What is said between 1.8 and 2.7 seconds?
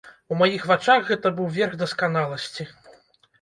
дасканаласці.